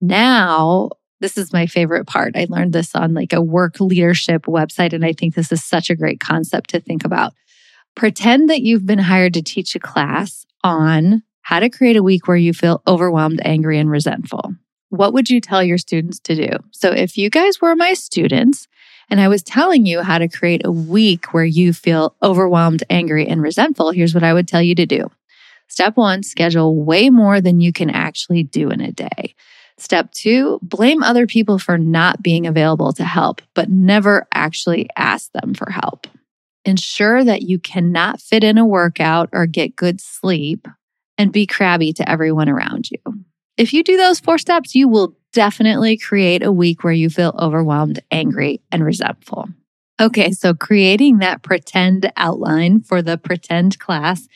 Now, 0.00 0.90
this 1.20 1.36
is 1.36 1.52
my 1.52 1.66
favorite 1.66 2.06
part. 2.06 2.36
I 2.36 2.46
learned 2.48 2.72
this 2.72 2.94
on 2.94 3.14
like 3.14 3.32
a 3.32 3.42
work 3.42 3.80
leadership 3.80 4.42
website, 4.42 4.92
and 4.92 5.04
I 5.04 5.12
think 5.12 5.34
this 5.34 5.50
is 5.50 5.64
such 5.64 5.90
a 5.90 5.96
great 5.96 6.20
concept 6.20 6.70
to 6.70 6.80
think 6.80 7.04
about. 7.04 7.32
Pretend 7.96 8.50
that 8.50 8.62
you've 8.62 8.86
been 8.86 8.98
hired 8.98 9.34
to 9.34 9.42
teach 9.42 9.74
a 9.74 9.80
class 9.80 10.46
on 10.62 11.22
how 11.42 11.60
to 11.60 11.70
create 11.70 11.96
a 11.96 12.02
week 12.02 12.26
where 12.26 12.36
you 12.36 12.52
feel 12.52 12.82
overwhelmed, 12.86 13.40
angry, 13.44 13.78
and 13.78 13.90
resentful. 13.90 14.54
What 14.88 15.12
would 15.12 15.30
you 15.30 15.40
tell 15.40 15.62
your 15.62 15.78
students 15.78 16.18
to 16.20 16.34
do? 16.34 16.50
So, 16.72 16.90
if 16.90 17.16
you 17.16 17.30
guys 17.30 17.60
were 17.60 17.76
my 17.76 17.94
students 17.94 18.66
and 19.10 19.20
I 19.20 19.28
was 19.28 19.42
telling 19.42 19.86
you 19.86 20.02
how 20.02 20.18
to 20.18 20.28
create 20.28 20.62
a 20.64 20.72
week 20.72 21.32
where 21.32 21.44
you 21.44 21.72
feel 21.72 22.16
overwhelmed, 22.22 22.82
angry, 22.88 23.26
and 23.26 23.42
resentful, 23.42 23.90
here's 23.90 24.14
what 24.14 24.24
I 24.24 24.32
would 24.32 24.48
tell 24.48 24.62
you 24.62 24.74
to 24.76 24.86
do. 24.86 25.10
Step 25.68 25.96
one, 25.96 26.22
schedule 26.22 26.82
way 26.82 27.10
more 27.10 27.40
than 27.40 27.60
you 27.60 27.72
can 27.72 27.90
actually 27.90 28.42
do 28.42 28.70
in 28.70 28.80
a 28.80 28.92
day. 28.92 29.34
Step 29.76 30.12
two, 30.12 30.60
blame 30.62 31.02
other 31.02 31.26
people 31.26 31.58
for 31.58 31.76
not 31.76 32.22
being 32.22 32.46
available 32.46 32.92
to 32.92 33.04
help, 33.04 33.42
but 33.54 33.68
never 33.68 34.26
actually 34.32 34.88
ask 34.96 35.32
them 35.32 35.52
for 35.52 35.70
help. 35.70 36.06
Ensure 36.64 37.24
that 37.24 37.42
you 37.42 37.58
cannot 37.58 38.20
fit 38.20 38.42
in 38.42 38.58
a 38.58 38.66
workout 38.66 39.28
or 39.32 39.46
get 39.46 39.76
good 39.76 40.00
sleep 40.00 40.66
and 41.18 41.32
be 41.32 41.46
crabby 41.46 41.92
to 41.92 42.08
everyone 42.08 42.48
around 42.48 42.88
you. 42.90 42.98
If 43.56 43.72
you 43.72 43.84
do 43.84 43.96
those 43.96 44.18
four 44.18 44.38
steps, 44.38 44.74
you 44.74 44.88
will 44.88 45.16
definitely 45.32 45.96
create 45.96 46.42
a 46.42 46.52
week 46.52 46.82
where 46.82 46.92
you 46.92 47.10
feel 47.10 47.34
overwhelmed, 47.38 48.00
angry, 48.10 48.60
and 48.72 48.84
resentful. 48.84 49.48
Okay, 50.00 50.32
so 50.32 50.54
creating 50.54 51.18
that 51.18 51.42
pretend 51.42 52.10
outline 52.16 52.80
for 52.80 53.00
the 53.00 53.16
pretend 53.16 53.78
class 53.78 54.26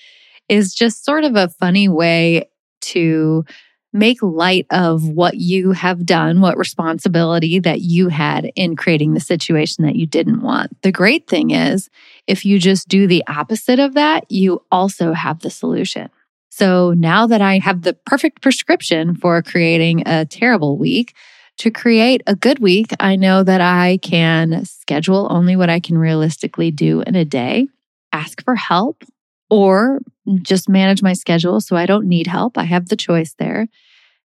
is 0.49 0.75
just 0.75 1.05
sort 1.05 1.25
of 1.25 1.35
a 1.35 1.49
funny 1.49 1.89
way 1.89 2.49
to 2.81 3.45
make 3.93 4.23
light 4.23 4.67
of 4.71 5.09
what 5.09 5.37
you 5.37 5.73
have 5.73 6.05
done, 6.05 6.41
what 6.41 6.59
responsibility 6.59 7.59
that 7.59 7.81
you 7.81 8.09
had 8.09 8.51
in 8.55 8.77
creating 8.77 9.15
the 9.15 9.21
situation 9.21 9.85
that 9.85 9.97
you 9.97 10.07
didn't 10.07 10.43
want. 10.43 10.81
The 10.83 10.93
great 10.93 11.27
thing 11.27 11.51
is, 11.51 11.89
if 12.27 12.45
you 12.45 12.59
just 12.59 12.89
do 12.89 13.07
the 13.07 13.25
opposite 13.27 13.79
of 13.79 13.95
that, 13.95 14.31
you 14.31 14.63
also 14.71 15.13
have 15.13 15.41
the 15.41 15.51
solution. 15.51 16.11
So 16.51 16.93
now 16.93 17.27
that 17.27 17.41
I 17.41 17.59
have 17.59 17.83
the 17.83 17.95
perfect 17.95 18.43
prescription 18.43 19.15
for 19.15 19.43
creating 19.43 20.03
a 20.07 20.27
terrible 20.27 20.77
week, 20.77 21.15
to 21.59 21.71
create 21.71 22.23
a 22.27 22.37
good 22.37 22.61
week, 22.61 22.93
I 23.01 23.17
know 23.17 23.43
that 23.43 23.61
I 23.61 23.99
can 24.01 24.65
schedule 24.65 25.27
only 25.31 25.57
what 25.57 25.69
I 25.69 25.81
can 25.81 25.99
realistically 25.99 26.71
do 26.71 27.01
in 27.03 27.17
a 27.17 27.25
day, 27.25 27.67
ask 28.13 28.45
for 28.45 28.55
help, 28.55 29.03
or 29.51 30.01
just 30.43 30.69
manage 30.69 31.03
my 31.03 31.13
schedule 31.13 31.61
so 31.61 31.77
I 31.77 31.87
don't 31.87 32.07
need 32.07 32.27
help. 32.27 32.59
I 32.59 32.65
have 32.65 32.89
the 32.89 32.97
choice 32.97 33.35
there. 33.39 33.69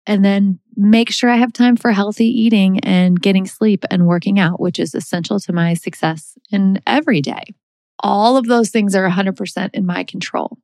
And 0.06 0.24
then 0.24 0.58
make 0.76 1.10
sure 1.10 1.30
I 1.30 1.36
have 1.36 1.52
time 1.52 1.76
for 1.76 1.92
healthy 1.92 2.26
eating 2.26 2.80
and 2.80 3.20
getting 3.20 3.46
sleep 3.46 3.84
and 3.90 4.06
working 4.06 4.38
out, 4.38 4.60
which 4.60 4.78
is 4.78 4.94
essential 4.94 5.38
to 5.40 5.52
my 5.52 5.74
success 5.74 6.36
in 6.50 6.80
every 6.86 7.20
day. 7.20 7.42
All 8.00 8.36
of 8.36 8.46
those 8.46 8.70
things 8.70 8.96
are 8.96 9.08
100% 9.08 9.70
in 9.74 9.86
my 9.86 10.02
control. 10.02 10.58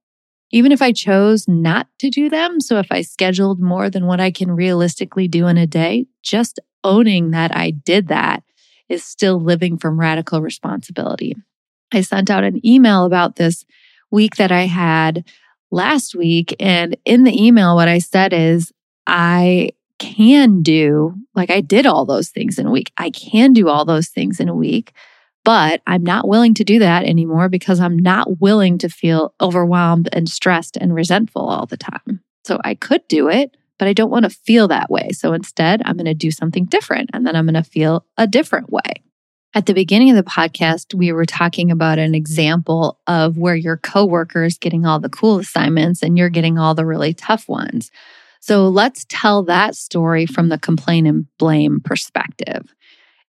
Even 0.51 0.73
if 0.73 0.81
I 0.81 0.93
chose 0.93 1.47
not 1.47 1.87
to 1.99 2.11
do 2.11 2.29
them, 2.29 2.61
so 2.61 2.79
if 2.79 2.91
I 2.91 3.03
scheduled 3.03 3.61
more 3.61 3.91
than 3.91 4.07
what 4.07 4.19
I 4.19 4.31
can 4.31 4.51
realistically 4.51 5.29
do 5.29 5.47
in 5.47 5.59
a 5.59 5.67
day, 5.67 6.07
just 6.23 6.59
owning 6.83 7.31
that 7.33 7.55
I 7.55 7.71
did 7.71 8.09
that 8.09 8.43
is 8.89 9.05
still 9.05 9.39
living 9.39 9.77
from 9.77 10.01
radical 10.01 10.41
responsibility. 10.41 11.37
I 11.93 12.01
sent 12.01 12.31
out 12.31 12.45
an 12.45 12.65
email 12.67 13.05
about 13.05 13.37
this 13.37 13.65
week 14.11 14.37
that 14.37 14.53
I 14.53 14.63
had 14.63 15.25
last 15.71 16.15
week. 16.15 16.55
And 16.61 16.97
in 17.05 17.25
the 17.25 17.47
email, 17.47 17.75
what 17.75 17.89
I 17.89 17.99
said 17.99 18.33
is, 18.33 18.73
I 19.07 19.71
can 19.99 20.63
do, 20.63 21.15
like 21.35 21.51
I 21.51 21.61
did 21.61 21.87
all 21.87 22.05
those 22.05 22.29
things 22.29 22.59
in 22.59 22.67
a 22.67 22.71
week. 22.71 22.93
I 22.97 23.11
can 23.11 23.53
do 23.53 23.69
all 23.69 23.85
those 23.85 24.09
things 24.09 24.39
in 24.39 24.49
a 24.49 24.55
week, 24.55 24.93
but 25.45 25.83
I'm 25.87 26.05
not 26.05 26.29
willing 26.29 26.55
to 26.55 26.65
do 26.65 26.79
that 26.79 27.05
anymore 27.05 27.49
because 27.49 27.81
I'm 27.81 27.99
not 27.99 28.41
willing 28.41 28.79
to 28.79 28.89
feel 28.89 29.35
overwhelmed 29.41 30.09
and 30.13 30.29
stressed 30.29 30.77
and 30.77 30.95
resentful 30.95 31.49
all 31.49 31.67
the 31.67 31.77
time. 31.77 32.21
So 32.45 32.61
I 32.65 32.75
could 32.75 33.07
do 33.09 33.29
it, 33.29 33.57
but 33.79 33.89
I 33.89 33.93
don't 33.93 34.11
want 34.11 34.25
to 34.25 34.31
feel 34.31 34.69
that 34.69 34.91
way. 34.91 35.11
So 35.13 35.33
instead, 35.33 35.83
I'm 35.85 35.97
going 35.97 36.05
to 36.07 36.15
do 36.15 36.31
something 36.31 36.67
different 36.67 37.11
and 37.13 37.27
then 37.27 37.35
I'm 37.35 37.47
going 37.47 37.55
to 37.55 37.69
feel 37.69 38.05
a 38.17 38.27
different 38.27 38.71
way. 38.71 39.03
At 39.59 39.67
the 39.67 39.75
beginning 39.75 40.09
of 40.11 40.15
the 40.15 40.23
podcast, 40.23 40.95
we 40.95 41.11
were 41.11 41.25
talking 41.25 41.73
about 41.73 41.99
an 41.99 42.15
example 42.15 42.97
of 43.09 43.39
where 43.39 43.57
your 43.57 43.77
coworker 43.77 44.45
is 44.45 44.57
getting 44.57 44.87
all 44.87 45.01
the 45.01 45.09
cool 45.09 45.41
assignments 45.41 46.01
and 46.01 46.17
you're 46.17 46.29
getting 46.29 46.59
all 46.59 46.77
the 46.77 46.87
really 46.87 47.13
tough 47.13 47.49
ones. 47.49 47.91
So 48.39 48.69
let's 48.69 49.05
tell 49.09 49.43
that 49.47 49.75
story 49.75 50.27
from 50.27 50.49
the 50.49 50.61
complain 50.61 51.07
and 51.07 51.27
blame 51.39 51.81
perspective. 51.81 52.73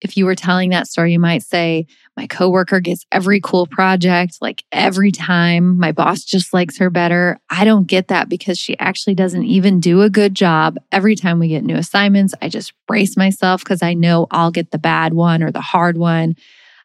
If 0.02 0.16
you 0.16 0.26
were 0.26 0.34
telling 0.34 0.70
that 0.70 0.88
story, 0.88 1.12
you 1.12 1.18
might 1.18 1.42
say, 1.42 1.86
My 2.16 2.26
coworker 2.26 2.80
gets 2.80 3.04
every 3.12 3.40
cool 3.40 3.66
project, 3.66 4.38
like 4.40 4.64
every 4.72 5.10
time. 5.10 5.78
My 5.78 5.92
boss 5.92 6.22
just 6.22 6.52
likes 6.52 6.78
her 6.78 6.90
better. 6.90 7.38
I 7.50 7.64
don't 7.64 7.86
get 7.86 8.08
that 8.08 8.28
because 8.28 8.58
she 8.58 8.78
actually 8.78 9.14
doesn't 9.14 9.44
even 9.44 9.80
do 9.80 10.02
a 10.02 10.10
good 10.10 10.34
job. 10.34 10.76
Every 10.92 11.16
time 11.16 11.38
we 11.38 11.48
get 11.48 11.64
new 11.64 11.76
assignments, 11.76 12.34
I 12.42 12.48
just 12.48 12.72
brace 12.86 13.16
myself 13.16 13.64
because 13.64 13.82
I 13.82 13.94
know 13.94 14.26
I'll 14.30 14.50
get 14.50 14.70
the 14.70 14.78
bad 14.78 15.14
one 15.14 15.42
or 15.42 15.50
the 15.50 15.60
hard 15.60 15.96
one. 15.96 16.36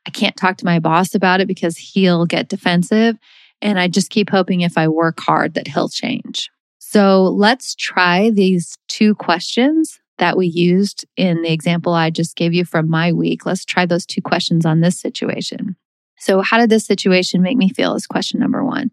I 0.08 0.10
can't 0.10 0.36
talk 0.36 0.58
to 0.58 0.66
my 0.66 0.80
boss 0.80 1.14
about 1.14 1.42
it 1.42 1.48
because 1.48 1.78
he'll 1.78 2.26
get 2.26 2.50
defensive. 2.50 3.18
And 3.62 3.80
I 3.80 3.88
just 3.88 4.10
keep 4.10 4.30
hoping 4.30 4.62
if 4.62 4.78
I 4.78 4.88
work 4.88 5.20
hard 5.20 5.54
that 5.54 5.68
he'll 5.68 5.90
change. 5.90 6.50
So 6.80 7.24
let's 7.26 7.76
try 7.76 8.32
these 8.32 8.78
two 8.88 9.16
questions 9.16 10.00
that 10.22 10.38
we 10.38 10.46
used 10.46 11.04
in 11.18 11.42
the 11.42 11.52
example 11.52 11.94
I 11.94 12.12
just 12.12 12.36
gave 12.36 12.54
you 12.54 12.64
from 12.64 12.90
my 12.90 13.12
week. 13.12 13.46
Let's 13.46 13.66
try 13.66 13.88
those 13.88 14.06
two 14.06 14.22
questions 14.22 14.66
on 14.68 14.80
this 14.80 15.00
situation. 15.00 15.76
So, 16.20 16.42
how 16.42 16.60
did 16.60 16.70
this 16.70 16.86
situation 16.86 17.42
make 17.42 17.58
me 17.58 17.70
feel? 17.70 17.96
Is 17.96 18.06
question 18.06 18.40
number 18.40 18.64
one. 18.64 18.92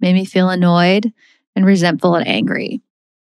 Made 0.00 0.12
me 0.12 0.26
feel 0.26 0.50
annoyed 0.50 1.10
and 1.56 1.64
resentful 1.64 2.14
and 2.14 2.28
angry. 2.28 2.82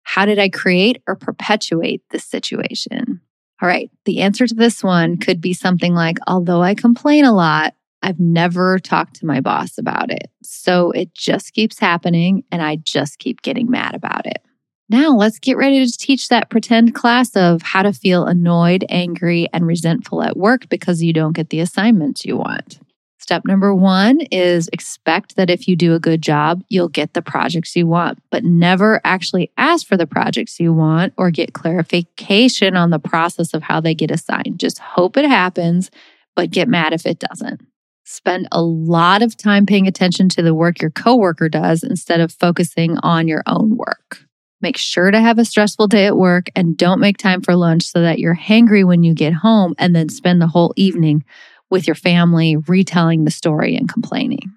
How 0.03 0.25
did 0.25 0.39
I 0.39 0.49
create 0.49 1.01
or 1.07 1.15
perpetuate 1.15 2.03
this 2.11 2.25
situation? 2.25 3.21
All 3.61 3.69
right, 3.69 3.89
the 4.03 4.19
answer 4.19 4.45
to 4.45 4.53
this 4.53 4.83
one 4.83 5.17
could 5.17 5.39
be 5.39 5.53
something 5.53 5.95
like 5.95 6.17
Although 6.27 6.61
I 6.61 6.75
complain 6.75 7.23
a 7.23 7.33
lot, 7.33 7.73
I've 8.03 8.19
never 8.19 8.77
talked 8.77 9.15
to 9.15 9.25
my 9.25 9.39
boss 9.39 9.77
about 9.77 10.11
it. 10.11 10.29
So 10.43 10.91
it 10.91 11.13
just 11.13 11.53
keeps 11.53 11.79
happening 11.79 12.43
and 12.51 12.61
I 12.61 12.75
just 12.75 13.19
keep 13.19 13.41
getting 13.41 13.71
mad 13.71 13.95
about 13.95 14.25
it. 14.27 14.41
Now 14.89 15.09
let's 15.09 15.39
get 15.39 15.57
ready 15.57 15.85
to 15.85 15.97
teach 15.97 16.29
that 16.29 16.49
pretend 16.49 16.95
class 16.95 17.35
of 17.35 17.61
how 17.61 17.81
to 17.81 17.91
feel 17.91 18.25
annoyed, 18.25 18.85
angry, 18.87 19.47
and 19.51 19.67
resentful 19.67 20.23
at 20.23 20.37
work 20.37 20.69
because 20.69 21.03
you 21.03 21.11
don't 21.11 21.35
get 21.35 21.49
the 21.49 21.59
assignments 21.59 22.23
you 22.23 22.37
want. 22.37 22.79
Step 23.19 23.43
number 23.43 23.75
one 23.75 24.21
is 24.31 24.69
expect 24.71 25.35
that 25.35 25.49
if 25.49 25.67
you 25.67 25.75
do 25.75 25.93
a 25.93 25.99
good 25.99 26.21
job, 26.21 26.63
you'll 26.69 26.87
get 26.87 27.13
the 27.13 27.21
projects 27.21 27.75
you 27.75 27.85
want, 27.85 28.19
but 28.31 28.45
never 28.45 29.01
actually 29.03 29.51
ask 29.57 29.85
for 29.85 29.97
the 29.97 30.07
projects 30.07 30.57
you 30.57 30.71
want 30.71 31.13
or 31.17 31.31
get 31.31 31.53
clarification 31.53 32.77
on 32.77 32.89
the 32.89 32.99
process 32.99 33.53
of 33.53 33.63
how 33.63 33.81
they 33.81 33.93
get 33.93 34.11
assigned. 34.11 34.57
Just 34.57 34.79
hope 34.79 35.17
it 35.17 35.25
happens, 35.25 35.91
but 36.37 36.51
get 36.51 36.69
mad 36.69 36.93
if 36.93 37.05
it 37.05 37.19
doesn't. 37.19 37.59
Spend 38.05 38.47
a 38.53 38.61
lot 38.61 39.21
of 39.21 39.35
time 39.35 39.65
paying 39.65 39.87
attention 39.87 40.29
to 40.29 40.41
the 40.41 40.55
work 40.55 40.79
your 40.81 40.91
coworker 40.91 41.49
does 41.49 41.83
instead 41.83 42.21
of 42.21 42.31
focusing 42.31 42.97
on 42.99 43.27
your 43.27 43.43
own 43.45 43.75
work. 43.75 44.26
Make 44.61 44.77
sure 44.77 45.11
to 45.11 45.19
have 45.19 45.37
a 45.37 45.45
stressful 45.45 45.87
day 45.87 46.07
at 46.07 46.17
work 46.17 46.47
and 46.55 46.75
don't 46.75 46.99
make 46.99 47.17
time 47.17 47.41
for 47.41 47.55
lunch 47.55 47.83
so 47.83 48.01
that 48.01 48.19
you're 48.19 48.35
hangry 48.35 48.85
when 48.85 49.03
you 49.03 49.13
get 49.13 49.33
home 49.33 49.75
and 49.77 49.95
then 49.95 50.09
spend 50.09 50.41
the 50.41 50.47
whole 50.47 50.73
evening 50.75 51.23
with 51.69 51.85
your 51.85 51.95
family 51.95 52.55
retelling 52.55 53.23
the 53.23 53.31
story 53.31 53.75
and 53.75 53.91
complaining. 53.91 54.51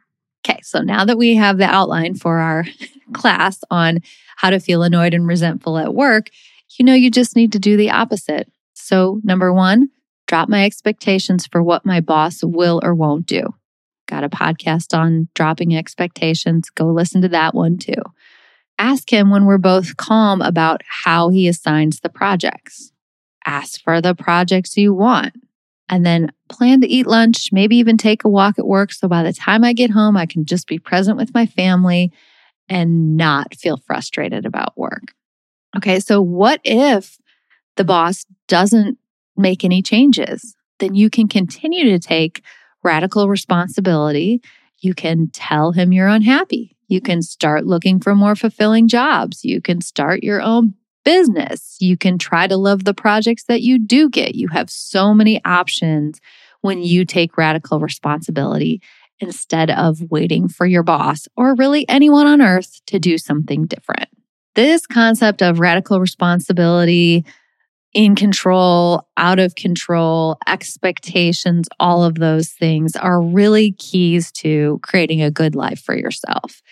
Okay, 0.45 0.61
so 0.63 0.81
now 0.81 1.05
that 1.05 1.19
we 1.19 1.35
have 1.35 1.59
the 1.59 1.65
outline 1.65 2.15
for 2.15 2.39
our 2.39 2.65
class 3.13 3.59
on 3.71 3.99
how 4.37 4.51
to 4.51 4.61
feel 4.61 4.83
annoyed 4.83 5.13
and 5.13 5.27
resentful 5.27 5.77
at 5.77 5.95
work, 5.95 6.31
you 6.79 6.85
know 6.85 6.95
you 6.95 7.11
just 7.11 7.37
need 7.37 7.53
to 7.53 7.59
do 7.59 7.77
the 7.77 7.91
opposite. 7.91 8.51
So, 8.73 9.21
number 9.23 9.53
one, 9.53 9.91
drop 10.27 10.49
my 10.49 10.65
expectations 10.65 11.47
for 11.47 11.63
what 11.63 11.85
my 11.85 12.01
boss 12.01 12.43
will 12.43 12.81
or 12.83 12.95
won't 12.95 13.27
do. 13.27 13.43
Got 14.07 14.25
a 14.25 14.31
podcast 14.31 14.97
on 14.97 15.29
dropping 15.35 15.77
expectations. 15.77 16.71
Go 16.71 16.87
listen 16.87 17.21
to 17.23 17.29
that 17.29 17.55
one 17.55 17.77
too. 17.77 18.03
Ask 18.81 19.13
him 19.13 19.29
when 19.31 19.45
we're 19.45 19.59
both 19.59 19.97
calm 19.99 20.41
about 20.41 20.81
how 20.89 21.29
he 21.29 21.47
assigns 21.47 22.01
the 22.01 22.09
projects. 22.09 22.93
Ask 23.45 23.83
for 23.83 24.01
the 24.01 24.15
projects 24.15 24.77
you 24.77 24.95
want. 24.95 25.35
and 25.93 26.07
then 26.07 26.31
plan 26.49 26.81
to 26.81 26.89
eat 26.89 27.07
lunch, 27.07 27.51
maybe 27.53 27.77
even 27.77 27.97
take 27.97 28.25
a 28.25 28.29
walk 28.29 28.59
at 28.59 28.67
work. 28.67 28.93
So 28.93 29.09
by 29.09 29.25
the 29.25 29.33
time 29.33 29.65
I 29.65 29.73
get 29.73 29.91
home, 29.91 30.17
I 30.17 30.25
can 30.25 30.45
just 30.45 30.69
be 30.69 30.79
present 30.79 31.17
with 31.17 31.35
my 31.35 31.47
family 31.47 32.13
and 32.69 33.17
not 33.17 33.57
feel 33.57 33.77
frustrated 33.77 34.47
about 34.47 34.79
work. 34.79 35.13
Okay, 35.77 35.99
so 36.01 36.23
what 36.23 36.61
if 36.65 37.19
the 37.77 37.85
boss 37.85 38.25
doesn't 38.47 38.99
make 39.37 39.65
any 39.65 39.83
changes? 39.83 40.55
Then 40.79 40.95
you 40.95 41.11
can 41.11 41.27
continue 41.27 41.85
to 41.91 41.99
take 41.99 42.43
radical 42.85 43.29
responsibility. 43.29 44.41
You 44.79 44.95
can 44.95 45.29
tell 45.33 45.73
him 45.73 45.93
you're 45.93 46.07
unhappy. 46.09 46.77
You 46.91 47.01
can 47.01 47.23
start 47.23 47.67
looking 47.67 48.01
for 48.01 48.17
more 48.17 48.35
fulfilling 48.35 48.89
jobs. 48.89 49.45
You 49.45 49.63
can 49.63 49.81
start 49.81 50.25
your 50.25 50.43
own 50.43 50.75
business. 51.05 51.77
You 51.81 51.97
can 51.97 52.19
try 52.19 52.49
to 52.49 52.57
love 52.57 52.85
the 52.85 52.93
projects 52.93 53.45
that 53.45 53.63
you 53.63 53.79
do 53.79 54.11
get. 54.11 54.35
You 54.35 54.49
have 54.49 54.69
so 54.69 55.15
many 55.15 55.43
options 55.45 56.21
when 56.63 56.83
you 56.83 57.05
take 57.05 57.39
radical 57.39 57.79
responsibility 57.79 58.83
instead 59.21 59.71
of 59.71 60.11
waiting 60.11 60.49
for 60.49 60.67
your 60.67 60.83
boss 60.83 61.29
or 61.37 61.55
really 61.55 61.89
anyone 61.89 62.27
on 62.27 62.43
earth 62.43 62.81
to 62.87 62.99
do 62.99 63.19
something 63.19 63.67
different. 63.67 64.09
This 64.57 64.85
concept 64.85 65.43
of 65.43 65.61
radical 65.61 66.01
responsibility, 66.01 67.25
in 67.93 68.15
control, 68.15 69.09
out 69.17 69.39
of 69.39 69.55
control, 69.55 70.39
expectations, 70.47 71.69
all 71.81 72.05
of 72.05 72.17
those 72.17 72.51
things 72.51 72.95
are 72.95 73.21
really 73.21 73.73
keys 73.73 74.31
to 74.33 74.79
creating 74.83 75.23
a 75.23 75.31
good 75.31 75.55
life 75.55 75.81
for 75.81 75.97
yourself. 75.97 76.63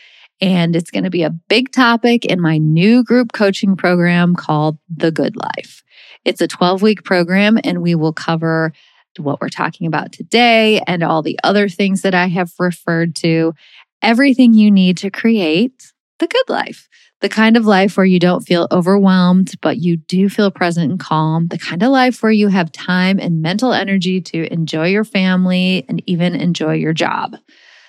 And 0.41 0.77
it's 0.77 0.93
going 0.93 1.05
to 1.05 1.11
be 1.11 1.25
a 1.25 1.31
big 1.31 1.73
topic 1.73 2.25
in 2.25 2.41
my 2.41 2.59
new 2.59 3.03
group 3.03 3.33
coaching 3.33 3.77
program 3.77 4.37
called 4.37 4.79
The 4.95 5.11
Good 5.11 5.35
Life. 5.37 5.83
It's 6.25 6.41
a 6.41 6.47
12 6.47 6.83
week 6.83 7.05
program, 7.05 7.59
and 7.65 7.83
we 7.83 7.97
will 7.97 8.13
cover 8.13 8.73
what 9.17 9.41
we're 9.41 9.49
talking 9.49 9.89
about 9.89 10.13
today 10.13 10.81
and 10.87 11.03
all 11.03 11.23
the 11.23 11.39
other 11.43 11.69
things 11.69 12.03
that 12.03 12.15
I 12.15 12.29
have 12.29 12.53
referred 12.61 13.17
to. 13.17 13.55
Everything 14.01 14.55
you 14.55 14.71
need 14.71 14.97
to 14.99 15.11
create 15.11 15.93
the 16.19 16.27
good 16.27 16.49
life, 16.49 16.89
the 17.21 17.29
kind 17.29 17.57
of 17.57 17.67
life 17.67 17.97
where 17.97 18.07
you 18.07 18.19
don't 18.19 18.47
feel 18.47 18.69
overwhelmed, 18.71 19.55
but 19.61 19.79
you 19.79 19.97
do 19.97 20.29
feel 20.29 20.51
present 20.51 20.91
and 20.91 21.01
calm, 21.01 21.49
the 21.49 21.59
kind 21.59 21.83
of 21.83 21.91
life 21.91 22.23
where 22.23 22.33
you 22.33 22.49
have 22.49 22.73
time 22.73 23.19
and 23.19 23.43
mental 23.43 23.73
energy 23.73 24.21
to 24.21 24.53
enjoy 24.53 24.89
your 24.89 25.05
family 25.05 25.85
and 25.89 26.03
even 26.07 26.35
enjoy 26.35 26.75
your 26.75 26.93
job. 26.93 27.37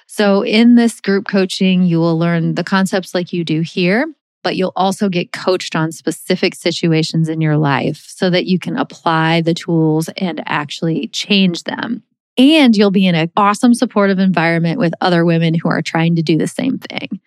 So, 0.07 0.43
in 0.43 0.75
this 0.75 0.99
group 1.01 1.27
coaching, 1.27 1.83
you 1.83 1.99
will 1.99 2.17
learn 2.17 2.55
the 2.55 2.63
concepts 2.63 3.13
like 3.13 3.31
you 3.31 3.43
do 3.43 3.61
here, 3.61 4.11
but 4.43 4.55
you'll 4.55 4.73
also 4.75 5.07
get 5.07 5.31
coached 5.31 5.75
on 5.75 5.91
specific 5.91 6.55
situations 6.55 7.29
in 7.29 7.41
your 7.41 7.57
life 7.57 8.05
so 8.07 8.29
that 8.31 8.45
you 8.45 8.57
can 8.57 8.75
apply 8.75 9.41
the 9.41 9.53
tools 9.53 10.09
and 10.17 10.41
actually 10.47 11.09
change 11.09 11.63
them. 11.63 12.01
And 12.37 12.75
you'll 12.75 12.89
be 12.89 13.05
in 13.05 13.15
an 13.15 13.31
awesome 13.35 13.73
supportive 13.73 14.17
environment 14.17 14.79
with 14.79 14.93
other 15.01 15.25
women 15.25 15.53
who 15.53 15.69
are 15.69 15.81
trying 15.81 16.15
to 16.15 16.23
do 16.23 16.37
the 16.37 16.47
same 16.47 16.79
thing. 16.79 17.19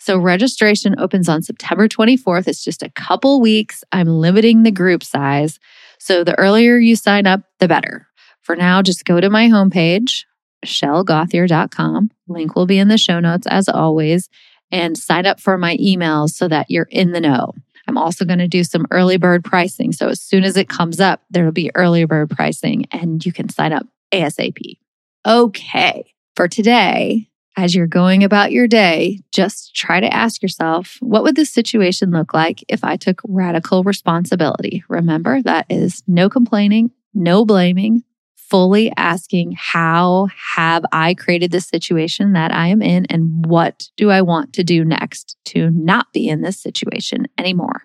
So, 0.00 0.18
registration 0.18 0.98
opens 0.98 1.28
on 1.28 1.42
September 1.42 1.86
24th. 1.86 2.48
It's 2.48 2.64
just 2.64 2.82
a 2.82 2.90
couple 2.90 3.40
weeks. 3.40 3.84
I'm 3.92 4.08
limiting 4.08 4.62
the 4.62 4.70
group 4.70 5.04
size. 5.04 5.58
So, 5.98 6.24
the 6.24 6.38
earlier 6.38 6.78
you 6.78 6.96
sign 6.96 7.26
up, 7.26 7.42
the 7.58 7.68
better. 7.68 8.06
For 8.40 8.56
now, 8.56 8.80
just 8.82 9.04
go 9.04 9.20
to 9.20 9.28
my 9.28 9.48
homepage, 9.48 10.24
michellegauthier.com. 10.64 12.10
Link 12.28 12.56
will 12.56 12.66
be 12.66 12.78
in 12.78 12.88
the 12.88 12.98
show 12.98 13.20
notes 13.20 13.46
as 13.46 13.68
always. 13.68 14.28
And 14.72 14.96
sign 14.96 15.26
up 15.26 15.40
for 15.40 15.58
my 15.58 15.76
emails 15.78 16.30
so 16.30 16.48
that 16.48 16.70
you're 16.70 16.88
in 16.90 17.12
the 17.12 17.20
know. 17.20 17.52
I'm 17.88 17.98
also 17.98 18.24
going 18.24 18.38
to 18.38 18.48
do 18.48 18.62
some 18.62 18.86
early 18.92 19.16
bird 19.16 19.44
pricing. 19.44 19.92
So 19.92 20.08
as 20.08 20.20
soon 20.20 20.44
as 20.44 20.56
it 20.56 20.68
comes 20.68 21.00
up, 21.00 21.22
there'll 21.28 21.50
be 21.50 21.72
early 21.74 22.04
bird 22.04 22.30
pricing 22.30 22.86
and 22.92 23.24
you 23.26 23.32
can 23.32 23.48
sign 23.48 23.72
up 23.72 23.84
ASAP. 24.12 24.78
Okay. 25.26 26.14
For 26.36 26.46
today, 26.46 27.29
as 27.56 27.74
you're 27.74 27.86
going 27.86 28.24
about 28.24 28.52
your 28.52 28.66
day, 28.66 29.20
just 29.32 29.74
try 29.74 30.00
to 30.00 30.12
ask 30.12 30.42
yourself, 30.42 30.96
what 31.00 31.22
would 31.24 31.36
this 31.36 31.52
situation 31.52 32.10
look 32.10 32.32
like 32.32 32.64
if 32.68 32.84
I 32.84 32.96
took 32.96 33.20
radical 33.26 33.82
responsibility? 33.82 34.84
Remember, 34.88 35.42
that 35.42 35.66
is 35.68 36.02
no 36.06 36.28
complaining, 36.28 36.90
no 37.12 37.44
blaming, 37.44 38.04
fully 38.36 38.92
asking, 38.96 39.54
How 39.56 40.28
have 40.54 40.84
I 40.92 41.14
created 41.14 41.50
this 41.50 41.66
situation 41.66 42.32
that 42.32 42.52
I 42.52 42.68
am 42.68 42.82
in? 42.82 43.06
And 43.06 43.46
what 43.46 43.88
do 43.96 44.10
I 44.10 44.22
want 44.22 44.52
to 44.54 44.64
do 44.64 44.84
next 44.84 45.36
to 45.46 45.70
not 45.70 46.12
be 46.12 46.28
in 46.28 46.42
this 46.42 46.60
situation 46.60 47.26
anymore? 47.38 47.84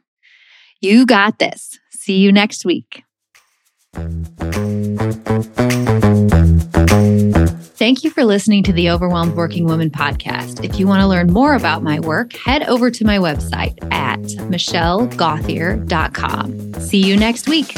You 0.82 1.06
got 1.06 1.40
this. 1.40 1.80
See 1.92 2.18
you 2.18 2.32
next 2.32 2.66
week. 2.66 3.04
Thank 7.78 8.04
you 8.04 8.10
for 8.10 8.26
listening 8.26 8.64
to 8.64 8.74
the 8.74 8.90
Overwhelmed 8.90 9.36
Working 9.36 9.66
Woman 9.66 9.90
podcast. 9.90 10.64
If 10.64 10.80
you 10.80 10.88
want 10.88 11.02
to 11.02 11.08
learn 11.08 11.32
more 11.32 11.54
about 11.54 11.84
my 11.84 12.00
work, 12.00 12.36
head 12.36 12.64
over 12.64 12.90
to 12.90 13.06
my 13.06 13.18
website 13.18 13.78
at 13.92 14.20
michellegauthier.com. 14.50 16.74
See 16.82 17.04
you 17.04 17.18
next 17.18 17.48
week. 17.48 17.76